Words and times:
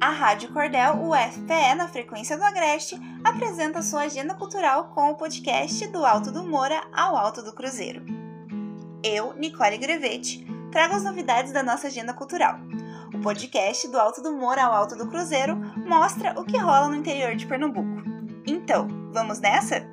A 0.00 0.08
Rádio 0.08 0.50
Cordel 0.50 0.94
UFPE, 0.94 1.74
na 1.76 1.86
frequência 1.86 2.34
do 2.34 2.42
Agreste, 2.42 2.98
apresenta 3.22 3.82
sua 3.82 4.04
agenda 4.04 4.34
cultural 4.34 4.84
com 4.94 5.10
o 5.10 5.14
podcast 5.14 5.86
Do 5.88 6.06
Alto 6.06 6.32
do 6.32 6.42
Moura 6.42 6.82
ao 6.90 7.14
Alto 7.14 7.42
do 7.42 7.52
Cruzeiro. 7.52 8.02
Eu, 9.04 9.34
Nicole 9.34 9.76
Grevete, 9.76 10.46
trago 10.72 10.94
as 10.94 11.04
novidades 11.04 11.52
da 11.52 11.62
nossa 11.62 11.88
agenda 11.88 12.14
cultural. 12.14 12.58
O 13.14 13.20
podcast 13.20 13.86
Do 13.88 14.00
Alto 14.00 14.22
do 14.22 14.32
Moura 14.32 14.64
ao 14.64 14.72
Alto 14.72 14.96
do 14.96 15.06
Cruzeiro 15.06 15.54
mostra 15.86 16.32
o 16.40 16.44
que 16.44 16.56
rola 16.56 16.88
no 16.88 16.96
interior 16.96 17.36
de 17.36 17.46
Pernambuco. 17.46 18.02
Então, 18.46 18.88
vamos 19.12 19.38
nessa? 19.38 19.86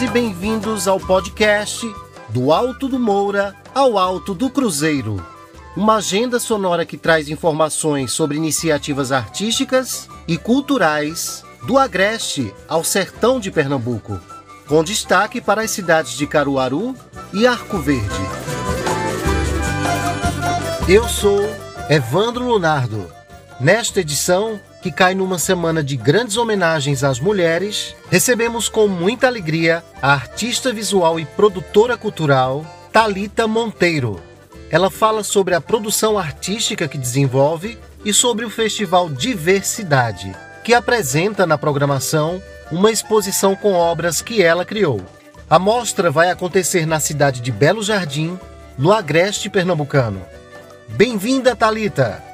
E 0.00 0.06
bem-vindos 0.06 0.86
ao 0.86 1.00
podcast 1.00 1.84
Do 2.28 2.52
Alto 2.52 2.86
do 2.86 3.00
Moura 3.00 3.56
ao 3.74 3.98
Alto 3.98 4.32
do 4.32 4.48
Cruzeiro. 4.48 5.16
Uma 5.76 5.96
agenda 5.96 6.38
sonora 6.38 6.86
que 6.86 6.96
traz 6.96 7.28
informações 7.28 8.12
sobre 8.12 8.36
iniciativas 8.36 9.10
artísticas 9.10 10.08
e 10.28 10.36
culturais 10.38 11.42
do 11.66 11.76
Agreste 11.76 12.54
ao 12.68 12.84
sertão 12.84 13.40
de 13.40 13.50
Pernambuco, 13.50 14.20
com 14.68 14.84
destaque 14.84 15.40
para 15.40 15.62
as 15.62 15.72
cidades 15.72 16.12
de 16.12 16.28
Caruaru 16.28 16.94
e 17.32 17.44
Arco 17.44 17.78
Verde. 17.78 18.22
Eu 20.88 21.08
sou 21.08 21.40
Evandro 21.90 22.46
Lunardo. 22.46 23.10
Nesta 23.58 24.00
edição, 24.00 24.60
que 24.82 24.92
cai 24.92 25.14
numa 25.14 25.38
semana 25.38 25.82
de 25.82 25.96
grandes 25.96 26.36
homenagens 26.36 27.02
às 27.02 27.18
mulheres, 27.18 27.94
recebemos 28.10 28.68
com 28.68 28.86
muita 28.86 29.26
alegria 29.26 29.82
a 30.00 30.12
artista 30.12 30.72
visual 30.72 31.18
e 31.18 31.24
produtora 31.24 31.96
cultural 31.96 32.64
Talita 32.92 33.46
Monteiro. 33.46 34.22
Ela 34.70 34.90
fala 34.90 35.24
sobre 35.24 35.54
a 35.54 35.60
produção 35.60 36.18
artística 36.18 36.86
que 36.86 36.98
desenvolve 36.98 37.78
e 38.04 38.12
sobre 38.12 38.44
o 38.44 38.50
festival 38.50 39.08
Diversidade, 39.08 40.34
que 40.62 40.74
apresenta 40.74 41.46
na 41.46 41.56
programação 41.56 42.42
uma 42.70 42.90
exposição 42.90 43.56
com 43.56 43.72
obras 43.72 44.20
que 44.20 44.42
ela 44.42 44.64
criou. 44.64 45.00
A 45.48 45.58
mostra 45.58 46.10
vai 46.10 46.30
acontecer 46.30 46.86
na 46.86 47.00
cidade 47.00 47.40
de 47.40 47.50
Belo 47.50 47.82
Jardim, 47.82 48.38
no 48.76 48.92
Agreste 48.92 49.48
Pernambucano. 49.48 50.22
Bem-vinda, 50.88 51.56
Talita. 51.56 52.27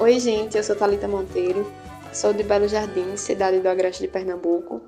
Oi, 0.00 0.20
gente, 0.20 0.56
eu 0.56 0.62
sou 0.62 0.76
Talita 0.76 1.08
Monteiro, 1.08 1.66
sou 2.12 2.32
de 2.32 2.44
Belo 2.44 2.68
Jardim, 2.68 3.16
cidade 3.16 3.58
do 3.58 3.68
Agreste 3.68 4.00
de 4.00 4.08
Pernambuco. 4.08 4.80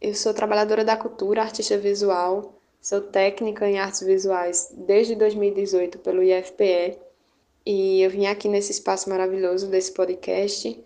Eu 0.00 0.14
sou 0.14 0.32
trabalhadora 0.32 0.84
da 0.84 0.96
cultura, 0.96 1.42
artista 1.42 1.76
visual, 1.76 2.54
sou 2.80 3.00
técnica 3.00 3.68
em 3.68 3.80
artes 3.80 4.02
visuais 4.02 4.72
desde 4.72 5.16
2018 5.16 5.98
pelo 5.98 6.22
IFPE 6.22 6.96
e 7.66 8.00
eu 8.02 8.08
vim 8.08 8.26
aqui 8.26 8.48
nesse 8.48 8.70
espaço 8.70 9.10
maravilhoso 9.10 9.66
desse 9.66 9.92
podcast 9.92 10.80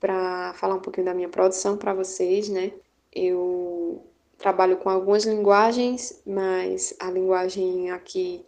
para 0.00 0.54
falar 0.54 0.76
um 0.76 0.80
pouquinho 0.80 1.04
da 1.04 1.12
minha 1.12 1.28
produção 1.28 1.76
para 1.76 1.92
vocês, 1.92 2.48
né? 2.48 2.72
Eu 3.14 4.02
trabalho 4.38 4.78
com 4.78 4.88
algumas 4.88 5.26
linguagens, 5.26 6.22
mas 6.24 6.96
a 6.98 7.10
linguagem 7.10 7.90
aqui 7.90 8.46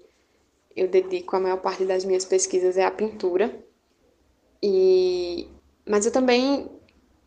eu 0.74 0.88
dedico 0.88 1.36
a 1.36 1.40
maior 1.40 1.58
parte 1.58 1.84
das 1.84 2.06
minhas 2.06 2.24
pesquisas 2.24 2.78
é 2.78 2.86
a 2.86 2.90
pintura. 2.90 3.65
E 4.62 5.48
mas 5.86 6.04
eu 6.04 6.12
também 6.12 6.68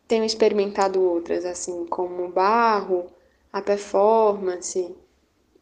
tenho 0.06 0.24
experimentado 0.24 1.00
outras, 1.00 1.44
assim, 1.44 1.86
como 1.86 2.24
o 2.24 2.28
barro, 2.28 3.06
a 3.52 3.62
performance, 3.62 4.94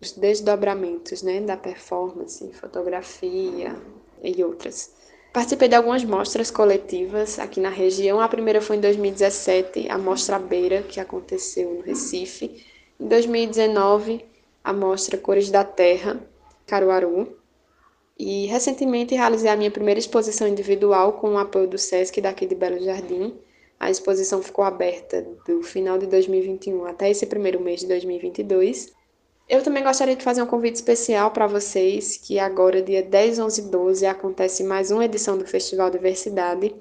os 0.00 0.12
desdobramentos, 0.12 1.22
né, 1.22 1.40
da 1.40 1.56
performance, 1.56 2.52
fotografia 2.54 3.76
e 4.22 4.42
outras. 4.42 4.92
Participei 5.32 5.68
de 5.68 5.76
algumas 5.76 6.02
mostras 6.02 6.50
coletivas 6.50 7.38
aqui 7.38 7.60
na 7.60 7.68
região. 7.68 8.20
A 8.20 8.28
primeira 8.28 8.60
foi 8.60 8.76
em 8.76 8.80
2017, 8.80 9.88
a 9.88 9.98
Mostra 9.98 10.38
Beira, 10.38 10.82
que 10.82 10.98
aconteceu 10.98 11.74
no 11.74 11.82
Recife. 11.82 12.64
Em 12.98 13.06
2019, 13.06 14.24
a 14.64 14.72
Mostra 14.72 15.16
Cores 15.16 15.50
da 15.50 15.62
Terra, 15.62 16.20
Caruaru. 16.66 17.37
E 18.18 18.46
recentemente 18.46 19.14
realizei 19.14 19.48
a 19.48 19.56
minha 19.56 19.70
primeira 19.70 20.00
exposição 20.00 20.48
individual 20.48 21.12
com 21.12 21.34
o 21.34 21.38
apoio 21.38 21.68
do 21.68 21.78
SESC 21.78 22.20
daqui 22.20 22.46
de 22.46 22.54
Belo 22.56 22.82
Jardim. 22.82 23.34
A 23.78 23.90
exposição 23.90 24.42
ficou 24.42 24.64
aberta 24.64 25.24
do 25.46 25.62
final 25.62 25.98
de 25.98 26.06
2021 26.06 26.84
até 26.86 27.08
esse 27.08 27.26
primeiro 27.26 27.60
mês 27.60 27.80
de 27.80 27.86
2022. 27.86 28.92
Eu 29.48 29.62
também 29.62 29.84
gostaria 29.84 30.16
de 30.16 30.24
fazer 30.24 30.42
um 30.42 30.46
convite 30.46 30.74
especial 30.74 31.30
para 31.30 31.46
vocês, 31.46 32.16
que 32.16 32.40
agora, 32.40 32.82
dia 32.82 33.02
10, 33.02 33.38
11 33.38 33.60
e 33.60 33.64
12, 33.64 34.06
acontece 34.06 34.64
mais 34.64 34.90
uma 34.90 35.04
edição 35.04 35.38
do 35.38 35.46
Festival 35.46 35.88
Diversidade, 35.88 36.74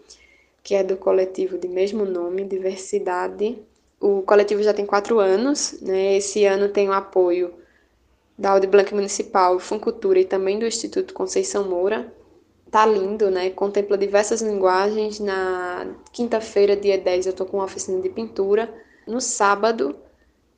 que 0.64 0.74
é 0.74 0.84
do 0.84 0.98
coletivo 0.98 1.58
de 1.60 1.68
mesmo 1.68 2.04
nome, 2.04 2.44
Diversidade. 2.46 3.58
O 4.02 4.24
coletivo 4.24 4.64
já 4.64 4.74
tem 4.74 4.86
quatro 4.86 5.20
anos, 5.20 5.80
né? 5.82 6.18
Esse 6.18 6.46
ano 6.46 6.68
tem 6.68 6.90
o 6.90 6.94
apoio 6.94 7.54
da 8.38 8.52
Audi 8.52 8.68
Blanc 8.68 8.94
Municipal, 8.94 9.60
Funcultura 9.60 10.20
e 10.20 10.26
também 10.26 10.60
do 10.60 10.66
Instituto 10.66 11.14
Conceição 11.14 11.68
Moura. 11.68 12.14
Tá 12.70 12.86
lindo, 12.86 13.32
né? 13.32 13.50
Contempla 13.50 13.98
diversas 13.98 14.42
linguagens. 14.42 15.20
Na 15.20 15.88
quinta-feira, 16.12 16.76
dia 16.76 16.98
10, 16.98 17.28
eu 17.28 17.34
tô 17.34 17.46
com 17.46 17.58
uma 17.58 17.66
oficina 17.66 18.00
de 18.02 18.10
pintura. 18.10 18.72
No 19.08 19.20
sábado, 19.22 19.96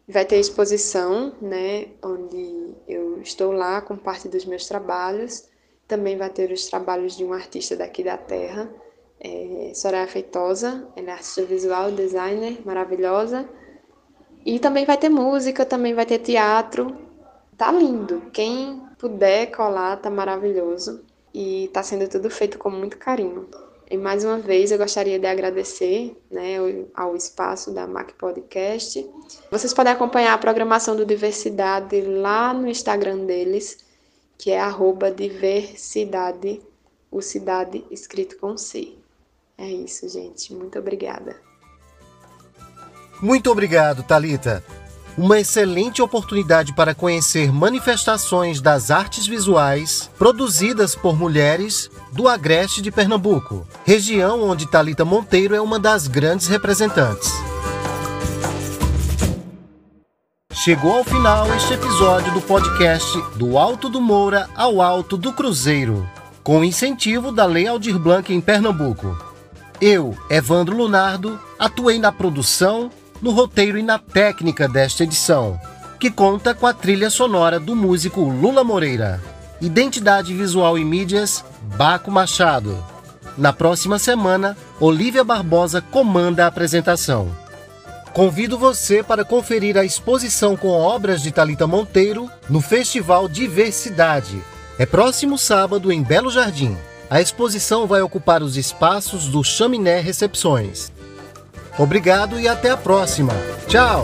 vai 0.07 0.25
ter 0.25 0.37
exposição, 0.37 1.33
né? 1.39 1.87
Onde 2.03 2.75
eu 2.87 3.21
estou 3.21 3.51
lá 3.51 3.79
com 3.79 3.95
parte 3.95 4.27
dos 4.27 4.43
meus 4.43 4.67
trabalhos. 4.67 5.47
Também 5.87 6.17
vai 6.17 6.29
ter 6.29 6.51
os 6.51 6.65
trabalhos 6.67 7.15
de 7.15 7.23
um 7.23 7.31
artista 7.31 7.75
daqui 7.75 8.03
da 8.03 8.17
terra, 8.17 8.69
é, 9.19 9.71
Soraya 9.73 10.07
Feitosa. 10.07 10.87
Ela 10.95 11.09
é 11.09 11.11
artista 11.11 11.43
visual, 11.43 11.91
designer, 11.91 12.59
maravilhosa. 12.65 13.47
E 14.45 14.59
também 14.59 14.85
vai 14.85 14.97
ter 14.97 15.09
música, 15.09 15.65
também 15.65 15.93
vai 15.93 16.05
ter 16.05 16.19
teatro, 16.19 16.95
Tá 17.59 17.73
lindo. 17.73 18.21
Quem 18.31 18.81
puder 18.97 19.47
colar, 19.47 19.97
tá 19.97 20.09
maravilhoso. 20.09 21.03
E 21.33 21.69
tá 21.73 21.83
sendo 21.83 22.07
tudo 22.07 22.29
feito 22.29 22.57
com 22.57 22.69
muito 22.69 22.97
carinho. 22.97 23.49
E 23.91 23.97
mais 23.97 24.23
uma 24.23 24.39
vez 24.39 24.71
eu 24.71 24.77
gostaria 24.77 25.19
de 25.19 25.27
agradecer 25.27 26.15
né, 26.31 26.55
ao 26.93 27.17
espaço 27.17 27.73
da 27.73 27.85
Mac 27.85 28.13
Podcast. 28.13 29.05
Vocês 29.51 29.73
podem 29.73 29.91
acompanhar 29.91 30.33
a 30.33 30.37
programação 30.37 30.95
do 30.95 31.05
Diversidade 31.05 31.99
lá 32.01 32.53
no 32.53 32.65
Instagram 32.65 33.25
deles, 33.25 33.79
que 34.37 34.51
é 34.51 34.61
diversidade, 35.13 36.61
o 37.11 37.21
cidade 37.21 37.83
escrito 37.91 38.37
com 38.37 38.57
C. 38.57 38.93
É 39.57 39.67
isso, 39.67 40.07
gente. 40.07 40.53
Muito 40.53 40.79
obrigada. 40.79 41.35
Muito 43.21 43.51
obrigado, 43.51 44.01
Talita 44.01 44.63
uma 45.19 45.37
excelente 45.37 46.01
oportunidade 46.01 46.71
para 46.73 46.95
conhecer 46.95 47.51
manifestações 47.51 48.61
das 48.61 48.89
artes 48.89 49.27
visuais 49.27 50.09
produzidas 50.17 50.95
por 50.95 51.19
mulheres 51.19 51.91
do 52.13 52.29
Agreste 52.29 52.81
de 52.81 52.89
Pernambuco, 52.89 53.67
região 53.83 54.41
onde 54.49 54.65
Talita 54.65 55.03
Monteiro 55.03 55.53
é 55.53 55.59
uma 55.59 55.77
das 55.77 56.07
grandes 56.07 56.47
representantes. 56.47 57.29
Chegou 60.53 60.93
ao 60.93 61.03
final 61.03 61.53
este 61.53 61.73
episódio 61.73 62.33
do 62.33 62.39
podcast 62.39 63.21
Do 63.35 63.57
Alto 63.57 63.89
do 63.89 63.99
Moura 63.99 64.49
ao 64.55 64.81
Alto 64.81 65.17
do 65.17 65.33
Cruzeiro, 65.33 66.07
com 66.41 66.63
incentivo 66.63 67.29
da 67.29 67.43
Lei 67.43 67.67
Aldir 67.67 67.99
Blanc 67.99 68.33
em 68.33 68.39
Pernambuco. 68.39 69.17
Eu, 69.81 70.17
Evandro 70.29 70.77
Lunardo, 70.77 71.37
atuei 71.57 71.99
na 71.99 72.09
produção 72.09 72.89
no 73.21 73.31
roteiro 73.31 73.77
e 73.77 73.83
na 73.83 73.99
técnica 73.99 74.67
desta 74.67 75.03
edição, 75.03 75.59
que 75.99 76.09
conta 76.09 76.53
com 76.53 76.65
a 76.65 76.73
trilha 76.73 77.09
sonora 77.09 77.59
do 77.59 77.75
músico 77.75 78.21
Lula 78.21 78.63
Moreira. 78.63 79.21
Identidade 79.61 80.33
visual 80.33 80.77
e 80.77 80.85
mídias, 80.85 81.43
Baco 81.75 82.09
Machado. 82.09 82.81
Na 83.37 83.51
próxima 83.51 83.99
semana, 83.99 84.57
Olivia 84.79 85.23
Barbosa 85.23 85.81
comanda 85.81 86.45
a 86.45 86.47
apresentação. 86.47 87.29
Convido 88.13 88.57
você 88.57 89.03
para 89.03 89.23
conferir 89.23 89.77
a 89.77 89.83
exposição 89.83 90.57
com 90.57 90.69
obras 90.69 91.21
de 91.21 91.31
Talita 91.31 91.67
Monteiro 91.67 92.29
no 92.49 92.59
Festival 92.59 93.27
Diversidade. 93.29 94.41
É 94.77 94.85
próximo 94.85 95.37
sábado 95.37 95.91
em 95.91 96.01
Belo 96.01 96.31
Jardim. 96.31 96.75
A 97.09 97.21
exposição 97.21 97.85
vai 97.85 98.01
ocupar 98.01 98.41
os 98.41 98.55
espaços 98.55 99.27
do 99.27 99.43
Chaminé 99.43 99.99
Recepções. 99.99 100.91
Obrigado 101.79 102.37
e 102.37 102.45
até 102.45 102.69
a 102.69 102.75
próxima. 102.75 103.31
Tchau! 103.65 104.03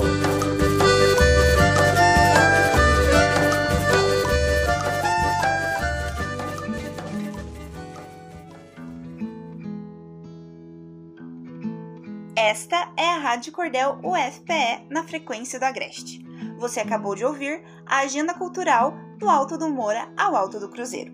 Esta 12.34 12.94
é 12.96 13.10
a 13.10 13.18
Rádio 13.18 13.52
Cordel 13.52 14.00
UFPE 14.02 14.88
na 14.90 15.04
frequência 15.04 15.60
do 15.60 15.64
Agreste. 15.64 16.26
Você 16.58 16.80
acabou 16.80 17.14
de 17.14 17.26
ouvir 17.26 17.62
a 17.86 18.00
agenda 18.00 18.34
cultural 18.34 18.94
do 19.18 19.30
Alto 19.30 19.58
do 19.58 19.70
Moura 19.70 20.08
ao 20.16 20.34
Alto 20.34 20.62
do 20.62 20.70
Cruzeiro. 20.70 21.12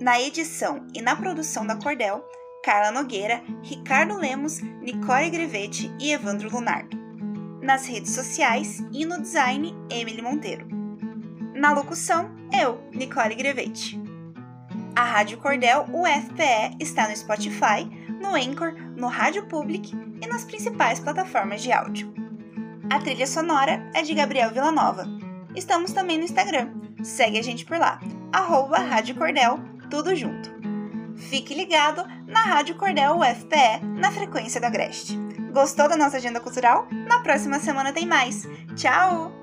Na 0.00 0.20
edição 0.20 0.86
e 0.94 1.02
na 1.02 1.16
produção 1.16 1.66
da 1.66 1.74
Cordel, 1.74 2.24
Carla 2.62 2.90
Nogueira, 2.90 3.42
Ricardo 3.62 4.18
Lemos, 4.18 4.60
Nicole 4.60 5.30
Grevete 5.30 5.90
e 5.98 6.12
Evandro 6.12 6.50
Lunardo. 6.50 6.94
Nas 7.62 7.86
redes 7.86 8.12
sociais 8.12 8.84
e 8.92 9.06
no 9.06 9.20
design, 9.20 9.74
Emily 9.90 10.20
Monteiro. 10.20 10.66
Na 11.54 11.72
locução, 11.72 12.30
eu, 12.52 12.82
Nicole 12.92 13.34
Grevete. 13.34 13.98
A 14.94 15.04
Rádio 15.04 15.38
Cordel 15.38 15.86
UFPE 15.90 16.76
está 16.78 17.08
no 17.08 17.16
Spotify, 17.16 17.88
no 18.20 18.34
Anchor, 18.34 18.74
no 18.94 19.06
Rádio 19.06 19.46
Public 19.46 19.96
e 20.20 20.26
nas 20.26 20.44
principais 20.44 21.00
plataformas 21.00 21.62
de 21.62 21.72
áudio. 21.72 22.12
A 22.90 22.98
trilha 22.98 23.26
sonora 23.26 23.88
é 23.94 24.02
de 24.02 24.12
Gabriel 24.12 24.50
Villanova. 24.50 25.06
Estamos 25.56 25.92
também 25.92 26.18
no 26.18 26.24
Instagram. 26.24 26.68
Segue 27.02 27.38
a 27.38 27.42
gente 27.42 27.64
por 27.64 27.78
lá, 27.78 27.98
arroba 28.30 28.78
Rádio 28.78 29.14
Cordel, 29.14 29.58
tudo 29.88 30.14
junto. 30.14 30.59
Fique 31.28 31.54
ligado 31.54 32.04
na 32.26 32.40
Rádio 32.40 32.76
Cordel 32.76 33.18
UFPE, 33.18 33.84
na 33.98 34.10
frequência 34.10 34.60
do 34.60 34.66
Agreste. 34.66 35.16
Gostou 35.52 35.88
da 35.88 35.96
nossa 35.96 36.16
agenda 36.16 36.40
cultural? 36.40 36.86
Na 36.90 37.20
próxima 37.20 37.58
semana 37.58 37.92
tem 37.92 38.06
mais. 38.06 38.46
Tchau! 38.76 39.39